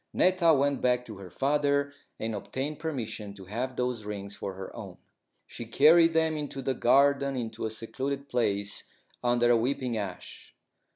Netta 0.13 0.51
went 0.55 0.81
back 0.81 1.05
to 1.05 1.17
her 1.17 1.29
father 1.29 1.93
and 2.19 2.33
obtained 2.33 2.79
permission 2.79 3.35
to 3.35 3.45
have 3.45 3.75
those 3.75 4.03
rings 4.03 4.35
for 4.35 4.55
her 4.55 4.75
own. 4.75 4.97
She 5.45 5.65
carried 5.67 6.13
them 6.13 6.33
out 6.33 6.37
into 6.39 6.63
the 6.63 6.73
garden 6.73 7.35
into 7.35 7.67
a 7.67 7.69
secluded 7.69 8.27
place 8.27 8.85
under 9.23 9.51
a 9.51 9.57
weeping 9.57 9.95
ash. 9.97 10.55